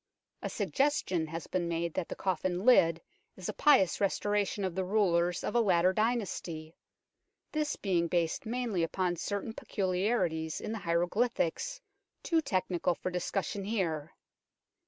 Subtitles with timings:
[0.41, 2.99] A suggestion has been made that the coffin lid
[3.37, 6.75] is a pious restoration of the rulers of a later dynasty,
[7.51, 11.79] this being based mainly upon certain peculiarities in the hieroglyphics,
[12.23, 14.11] too technical for discussion here.